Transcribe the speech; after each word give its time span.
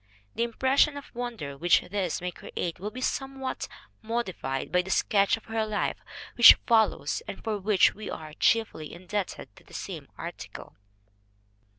The 0.33 0.41
impression 0.41 0.97
of 0.97 1.13
wonder 1.13 1.55
which 1.55 1.81
this 1.81 2.21
may 2.21 2.31
create 2.31 2.79
will 2.79 2.89
be 2.89 3.01
somewhat 3.01 3.67
modified 4.01 4.71
by 4.71 4.81
the 4.81 4.89
sketch 4.89 5.37
of 5.37 5.45
her 5.45 5.63
life 5.63 5.97
which 6.33 6.57
follows, 6.65 7.21
and 7.27 7.43
for 7.43 7.59
which 7.59 7.93
we 7.93 8.09
are 8.09 8.33
chiefly 8.33 8.91
indebted 8.91 9.55
to 9.57 9.63
the 9.63 9.75
same 9.75 10.07
article. 10.17 10.75